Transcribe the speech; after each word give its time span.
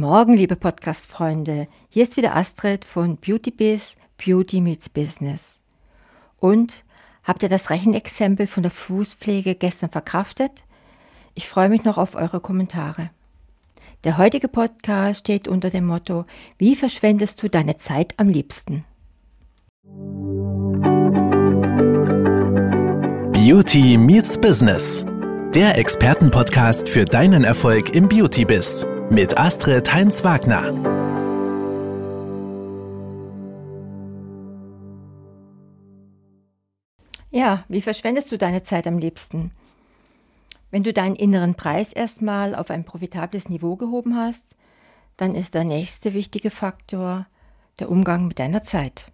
Morgen, 0.00 0.32
liebe 0.32 0.56
Podcast-Freunde. 0.56 1.68
Hier 1.90 2.04
ist 2.04 2.16
wieder 2.16 2.34
Astrid 2.34 2.86
von 2.86 3.18
BeautyBiz, 3.18 3.96
Beauty 4.16 4.62
Meets 4.62 4.88
Business. 4.88 5.60
Und 6.38 6.84
habt 7.22 7.42
ihr 7.42 7.50
das 7.50 7.68
Rechenexempel 7.68 8.46
von 8.46 8.62
der 8.62 8.72
Fußpflege 8.72 9.54
gestern 9.54 9.90
verkraftet? 9.90 10.64
Ich 11.34 11.46
freue 11.46 11.68
mich 11.68 11.84
noch 11.84 11.98
auf 11.98 12.14
eure 12.14 12.40
Kommentare. 12.40 13.10
Der 14.04 14.16
heutige 14.16 14.48
Podcast 14.48 15.20
steht 15.20 15.46
unter 15.46 15.68
dem 15.68 15.84
Motto, 15.84 16.24
wie 16.56 16.76
verschwendest 16.76 17.42
du 17.42 17.50
deine 17.50 17.76
Zeit 17.76 18.14
am 18.16 18.28
liebsten? 18.30 18.86
Beauty 23.34 23.98
Meets 23.98 24.40
Business. 24.40 25.04
Der 25.54 25.76
Expertenpodcast 25.76 26.88
für 26.88 27.04
deinen 27.04 27.44
Erfolg 27.44 27.94
im 27.94 28.08
Beauty-Biz 28.08 28.86
mit 29.10 29.36
Astrid 29.36 29.92
Heinz-Wagner. 29.92 30.72
Ja, 37.32 37.64
wie 37.68 37.82
verschwendest 37.82 38.30
du 38.30 38.38
deine 38.38 38.62
Zeit 38.62 38.86
am 38.86 38.98
liebsten? 38.98 39.50
Wenn 40.70 40.84
du 40.84 40.92
deinen 40.92 41.16
inneren 41.16 41.56
Preis 41.56 41.92
erstmal 41.92 42.54
auf 42.54 42.70
ein 42.70 42.84
profitables 42.84 43.48
Niveau 43.48 43.74
gehoben 43.74 44.16
hast, 44.16 44.44
dann 45.16 45.34
ist 45.34 45.54
der 45.54 45.64
nächste 45.64 46.14
wichtige 46.14 46.50
Faktor 46.50 47.26
der 47.80 47.90
Umgang 47.90 48.28
mit 48.28 48.38
deiner 48.38 48.62
Zeit. 48.62 49.10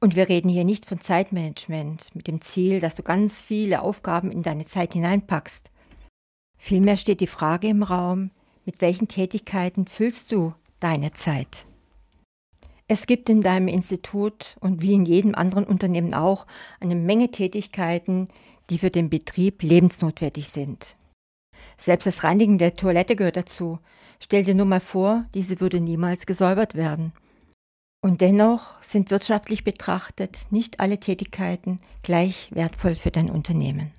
Und 0.00 0.16
wir 0.16 0.30
reden 0.30 0.48
hier 0.48 0.64
nicht 0.64 0.86
von 0.86 1.00
Zeitmanagement 1.00 2.14
mit 2.14 2.28
dem 2.28 2.40
Ziel, 2.40 2.80
dass 2.80 2.94
du 2.94 3.02
ganz 3.02 3.42
viele 3.42 3.82
Aufgaben 3.82 4.32
in 4.32 4.42
deine 4.42 4.64
Zeit 4.64 4.94
hineinpackst. 4.94 5.70
Vielmehr 6.56 6.96
steht 6.96 7.20
die 7.20 7.26
Frage 7.26 7.68
im 7.68 7.82
Raum, 7.82 8.30
mit 8.64 8.80
welchen 8.80 9.08
Tätigkeiten 9.08 9.86
füllst 9.86 10.32
du 10.32 10.54
deine 10.80 11.12
Zeit? 11.12 11.66
Es 12.86 13.06
gibt 13.06 13.30
in 13.30 13.40
deinem 13.40 13.68
Institut 13.68 14.56
und 14.60 14.82
wie 14.82 14.92
in 14.92 15.06
jedem 15.06 15.34
anderen 15.34 15.64
Unternehmen 15.64 16.12
auch 16.12 16.46
eine 16.80 16.94
Menge 16.94 17.30
Tätigkeiten, 17.30 18.26
die 18.70 18.78
für 18.78 18.90
den 18.90 19.08
Betrieb 19.08 19.62
lebensnotwendig 19.62 20.50
sind. 20.50 20.96
Selbst 21.76 22.06
das 22.06 22.24
Reinigen 22.24 22.58
der 22.58 22.74
Toilette 22.74 23.16
gehört 23.16 23.36
dazu. 23.36 23.78
Stell 24.20 24.44
dir 24.44 24.54
nur 24.54 24.66
mal 24.66 24.80
vor, 24.80 25.24
diese 25.34 25.60
würde 25.60 25.80
niemals 25.80 26.26
gesäubert 26.26 26.74
werden. 26.74 27.12
Und 28.02 28.20
dennoch 28.20 28.82
sind 28.82 29.10
wirtschaftlich 29.10 29.64
betrachtet 29.64 30.40
nicht 30.50 30.78
alle 30.78 31.00
Tätigkeiten 31.00 31.78
gleich 32.02 32.50
wertvoll 32.54 32.96
für 32.96 33.10
dein 33.10 33.30
Unternehmen. 33.30 33.92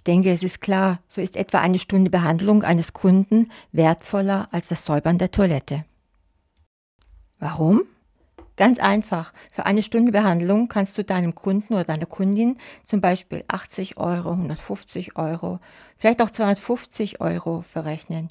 Ich 0.00 0.04
denke, 0.04 0.30
es 0.30 0.42
ist 0.42 0.62
klar, 0.62 1.00
so 1.08 1.20
ist 1.20 1.36
etwa 1.36 1.60
eine 1.60 1.78
Stunde 1.78 2.08
Behandlung 2.08 2.62
eines 2.62 2.94
Kunden 2.94 3.50
wertvoller 3.70 4.48
als 4.50 4.68
das 4.68 4.86
Säubern 4.86 5.18
der 5.18 5.30
Toilette. 5.30 5.84
Warum? 7.38 7.82
Ganz 8.56 8.78
einfach. 8.78 9.34
Für 9.52 9.66
eine 9.66 9.82
Stunde 9.82 10.10
Behandlung 10.10 10.68
kannst 10.68 10.96
du 10.96 11.04
deinem 11.04 11.34
Kunden 11.34 11.74
oder 11.74 11.84
deiner 11.84 12.06
Kundin 12.06 12.56
zum 12.82 13.02
Beispiel 13.02 13.44
80 13.46 13.98
Euro, 13.98 14.30
150 14.30 15.18
Euro, 15.18 15.60
vielleicht 15.98 16.22
auch 16.22 16.30
250 16.30 17.20
Euro 17.20 17.60
verrechnen. 17.60 18.28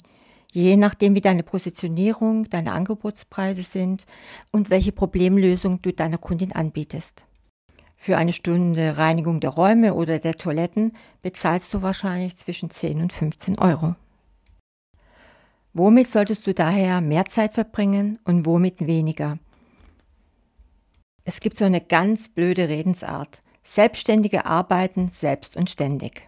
Je 0.50 0.76
nachdem, 0.76 1.14
wie 1.14 1.20
deine 1.20 1.44
Positionierung, 1.44 2.50
deine 2.50 2.72
Angebotspreise 2.72 3.62
sind 3.62 4.06
und 4.50 4.70
welche 4.70 4.90
Problemlösung 4.90 5.80
du 5.82 5.92
deiner 5.92 6.18
Kundin 6.18 6.50
anbietest. 6.50 7.24
Für 8.02 8.16
eine 8.16 8.32
Stunde 8.32 8.96
Reinigung 8.96 9.40
der 9.40 9.50
Räume 9.50 9.92
oder 9.92 10.18
der 10.18 10.38
Toiletten 10.38 10.96
bezahlst 11.20 11.74
du 11.74 11.82
wahrscheinlich 11.82 12.34
zwischen 12.38 12.70
10 12.70 13.02
und 13.02 13.12
15 13.12 13.58
Euro. 13.58 13.94
Womit 15.74 16.08
solltest 16.08 16.46
du 16.46 16.54
daher 16.54 17.02
mehr 17.02 17.26
Zeit 17.26 17.52
verbringen 17.52 18.18
und 18.24 18.46
womit 18.46 18.86
weniger? 18.86 19.38
Es 21.24 21.40
gibt 21.40 21.58
so 21.58 21.66
eine 21.66 21.82
ganz 21.82 22.30
blöde 22.30 22.70
Redensart. 22.70 23.40
Selbstständige 23.64 24.46
arbeiten 24.46 25.10
selbst 25.10 25.54
und 25.54 25.68
ständig. 25.68 26.26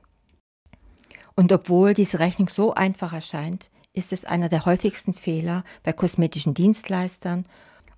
Und 1.36 1.52
obwohl 1.52 1.94
diese 1.94 2.18
Rechnung 2.18 2.50
so 2.50 2.74
einfach 2.74 3.14
erscheint, 3.14 3.70
ist 3.94 4.12
es 4.12 4.26
einer 4.26 4.50
der 4.50 4.66
häufigsten 4.66 5.14
Fehler 5.14 5.64
bei 5.84 5.94
kosmetischen 5.94 6.52
Dienstleistern 6.52 7.46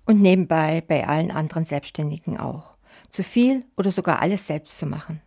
und 0.05 0.21
nebenbei 0.21 0.79
bei 0.79 1.05
allen 1.09 1.31
anderen 1.31 1.65
Selbstständigen 1.65 2.37
auch 2.37 2.74
zu 3.11 3.23
viel 3.23 3.65
oder 3.77 3.91
sogar 3.91 4.19
alles 4.19 4.47
selbst 4.47 4.77
zu 4.77 4.85
machen. 4.85 5.21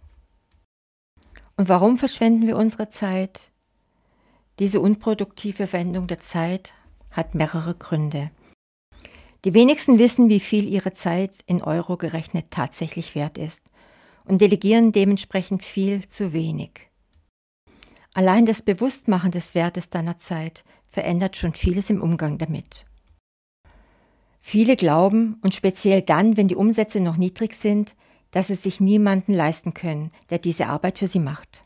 Und 1.56 1.68
warum 1.68 1.98
verschwenden 1.98 2.46
wir 2.46 2.56
unsere 2.56 2.88
Zeit? 2.88 3.52
Diese 4.58 4.80
unproduktive 4.80 5.72
Wendung 5.72 6.06
der 6.06 6.20
Zeit 6.20 6.74
hat 7.10 7.34
mehrere 7.34 7.74
Gründe. 7.74 8.30
Die 9.44 9.54
wenigsten 9.54 9.98
wissen, 9.98 10.28
wie 10.28 10.40
viel 10.40 10.68
ihre 10.68 10.92
Zeit 10.92 11.38
in 11.46 11.62
Euro 11.62 11.96
gerechnet 11.96 12.50
tatsächlich 12.50 13.14
wert 13.14 13.38
ist 13.38 13.64
und 14.24 14.40
delegieren 14.40 14.92
dementsprechend 14.92 15.64
viel 15.64 16.06
zu 16.08 16.32
wenig. 16.32 16.88
Allein 18.14 18.46
das 18.46 18.62
Bewusstmachen 18.62 19.30
des 19.30 19.54
Wertes 19.54 19.90
deiner 19.90 20.18
Zeit 20.18 20.64
verändert 20.88 21.36
schon 21.36 21.54
vieles 21.54 21.88
im 21.88 22.02
Umgang 22.02 22.38
damit. 22.38 22.84
Viele 24.50 24.76
glauben, 24.76 25.36
und 25.42 25.54
speziell 25.54 26.00
dann, 26.00 26.38
wenn 26.38 26.48
die 26.48 26.56
Umsätze 26.56 27.00
noch 27.00 27.18
niedrig 27.18 27.52
sind, 27.52 27.94
dass 28.30 28.46
sie 28.46 28.54
sich 28.54 28.80
niemanden 28.80 29.34
leisten 29.34 29.74
können, 29.74 30.08
der 30.30 30.38
diese 30.38 30.68
Arbeit 30.68 30.96
für 30.96 31.06
sie 31.06 31.18
macht. 31.18 31.64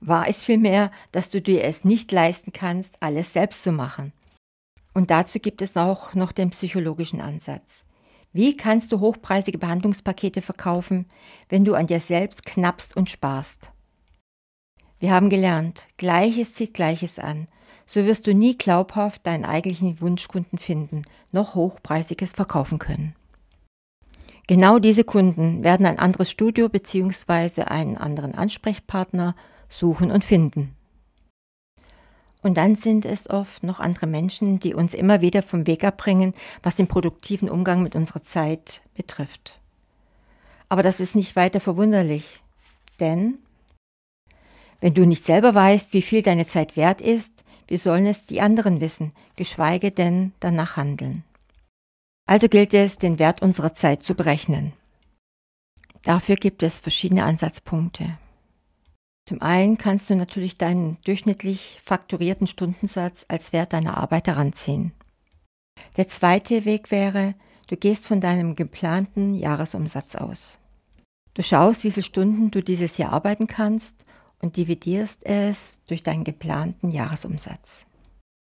Wahr 0.00 0.26
ist 0.26 0.42
vielmehr, 0.42 0.90
dass 1.12 1.28
du 1.28 1.42
dir 1.42 1.64
es 1.64 1.84
nicht 1.84 2.10
leisten 2.10 2.50
kannst, 2.50 2.94
alles 3.00 3.34
selbst 3.34 3.62
zu 3.62 3.72
machen. 3.72 4.14
Und 4.94 5.10
dazu 5.10 5.38
gibt 5.38 5.60
es 5.60 5.76
auch 5.76 6.14
noch 6.14 6.32
den 6.32 6.48
psychologischen 6.48 7.20
Ansatz. 7.20 7.84
Wie 8.32 8.56
kannst 8.56 8.90
du 8.90 9.00
hochpreisige 9.00 9.58
Behandlungspakete 9.58 10.40
verkaufen, 10.40 11.04
wenn 11.50 11.66
du 11.66 11.74
an 11.74 11.88
dir 11.88 12.00
selbst 12.00 12.46
knappst 12.46 12.96
und 12.96 13.10
sparst? 13.10 13.70
Wir 14.98 15.10
haben 15.10 15.28
gelernt, 15.28 15.88
Gleiches 15.98 16.54
zieht 16.54 16.72
Gleiches 16.72 17.18
an 17.18 17.48
so 17.88 18.04
wirst 18.04 18.26
du 18.26 18.34
nie 18.34 18.56
glaubhaft 18.56 19.26
deinen 19.26 19.46
eigentlichen 19.46 20.00
Wunschkunden 20.00 20.58
finden, 20.58 21.02
noch 21.32 21.54
hochpreisiges 21.54 22.32
verkaufen 22.32 22.78
können. 22.78 23.16
Genau 24.46 24.78
diese 24.78 25.04
Kunden 25.04 25.64
werden 25.64 25.86
ein 25.86 25.98
anderes 25.98 26.30
Studio 26.30 26.68
bzw. 26.68 27.62
einen 27.62 27.96
anderen 27.96 28.34
Ansprechpartner 28.34 29.34
suchen 29.70 30.10
und 30.10 30.22
finden. 30.22 30.74
Und 32.42 32.56
dann 32.56 32.76
sind 32.76 33.04
es 33.04 33.28
oft 33.28 33.62
noch 33.62 33.80
andere 33.80 34.06
Menschen, 34.06 34.60
die 34.60 34.74
uns 34.74 34.94
immer 34.94 35.22
wieder 35.22 35.42
vom 35.42 35.66
Weg 35.66 35.82
abbringen, 35.82 36.34
was 36.62 36.76
den 36.76 36.86
produktiven 36.86 37.48
Umgang 37.48 37.82
mit 37.82 37.96
unserer 37.96 38.22
Zeit 38.22 38.82
betrifft. 38.94 39.60
Aber 40.68 40.82
das 40.82 41.00
ist 41.00 41.16
nicht 41.16 41.36
weiter 41.36 41.60
verwunderlich, 41.60 42.40
denn 43.00 43.38
wenn 44.80 44.94
du 44.94 45.06
nicht 45.06 45.24
selber 45.24 45.54
weißt, 45.54 45.92
wie 45.92 46.02
viel 46.02 46.22
deine 46.22 46.46
Zeit 46.46 46.76
wert 46.76 47.00
ist, 47.00 47.32
wie 47.68 47.76
sollen 47.76 48.06
es 48.06 48.26
die 48.26 48.40
anderen 48.40 48.80
wissen, 48.80 49.12
geschweige 49.36 49.90
denn 49.90 50.32
danach 50.40 50.76
handeln? 50.76 51.22
Also 52.26 52.48
gilt 52.48 52.74
es, 52.74 52.98
den 52.98 53.18
Wert 53.18 53.40
unserer 53.40 53.74
Zeit 53.74 54.02
zu 54.02 54.14
berechnen. 54.14 54.72
Dafür 56.02 56.36
gibt 56.36 56.62
es 56.62 56.78
verschiedene 56.78 57.24
Ansatzpunkte. 57.24 58.18
Zum 59.26 59.42
einen 59.42 59.76
kannst 59.76 60.08
du 60.08 60.16
natürlich 60.16 60.56
deinen 60.56 60.96
durchschnittlich 61.04 61.78
fakturierten 61.82 62.46
Stundensatz 62.46 63.26
als 63.28 63.52
Wert 63.52 63.74
deiner 63.74 63.98
Arbeit 63.98 64.26
heranziehen. 64.26 64.92
Der 65.98 66.08
zweite 66.08 66.64
Weg 66.64 66.90
wäre, 66.90 67.34
du 67.66 67.76
gehst 67.76 68.06
von 68.06 68.22
deinem 68.22 68.54
geplanten 68.54 69.34
Jahresumsatz 69.34 70.14
aus. 70.16 70.58
Du 71.34 71.42
schaust, 71.42 71.84
wie 71.84 71.92
viele 71.92 72.04
Stunden 72.04 72.50
du 72.50 72.62
dieses 72.62 72.96
Jahr 72.96 73.12
arbeiten 73.12 73.46
kannst 73.46 74.06
und 74.40 74.56
dividierst 74.56 75.24
es 75.26 75.78
durch 75.86 76.02
deinen 76.02 76.24
geplanten 76.24 76.90
Jahresumsatz. 76.90 77.86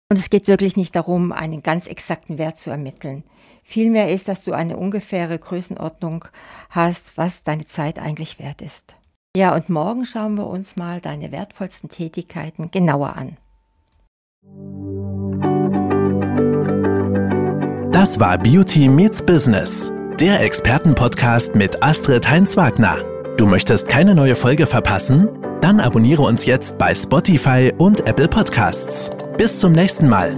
Und 0.09 0.19
es 0.19 0.31
geht 0.31 0.47
wirklich 0.47 0.77
nicht 0.77 0.95
darum, 0.95 1.33
einen 1.33 1.63
ganz 1.63 1.87
exakten 1.89 2.39
Wert 2.39 2.59
zu 2.59 2.71
ermitteln. 2.71 3.25
Vielmehr 3.65 4.11
ist, 4.13 4.29
dass 4.29 4.43
du 4.43 4.53
eine 4.53 4.77
ungefähre 4.77 5.39
Größenordnung 5.39 6.27
hast, 6.71 7.19
was 7.19 7.43
deine 7.43 7.67
Zeit 7.67 7.99
eigentlich 7.99 8.39
wert 8.39 8.63
ist. 8.63 8.95
Ja, 9.37 9.55
und 9.55 9.69
morgen 9.69 10.05
schauen 10.05 10.37
wir 10.37 10.47
uns 10.47 10.77
mal 10.77 11.01
deine 11.01 11.33
wertvollsten 11.33 11.91
Tätigkeiten 11.91 12.71
genauer 12.71 13.17
an. 13.17 13.37
Das 17.93 18.21
war 18.21 18.39
Beauty 18.39 18.89
Meets 18.89 19.23
Business, 19.23 19.93
der 20.21 20.41
Expertenpodcast 20.41 21.55
mit 21.55 21.83
Astrid 21.83 22.29
Heinz-Wagner. 22.29 23.16
Du 23.37 23.45
möchtest 23.45 23.89
keine 23.91 24.15
neue 24.15 24.35
Folge 24.35 24.67
verpassen? 24.67 25.29
Dann 25.61 25.79
abonniere 25.79 26.23
uns 26.23 26.47
jetzt 26.47 26.79
bei 26.79 26.95
Spotify 26.95 27.71
und 27.77 28.09
Apple 28.09 28.29
Podcasts. 28.29 29.11
Bis 29.37 29.61
zum 29.61 29.73
nächsten 29.73 30.09
Mal. 30.09 30.35